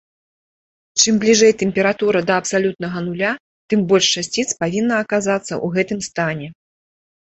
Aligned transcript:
Чым 1.03 1.13
бліжэй 1.23 1.51
тэмпература 1.61 2.19
да 2.31 2.37
абсалютнага 2.41 2.97
нуля, 3.09 3.31
тым 3.75 3.79
больш 3.91 4.07
часціц 4.23 4.49
павінна 4.65 4.95
аказацца 5.05 5.49
ў 5.49 5.67
гэтым 5.77 5.99
стане. 6.09 6.47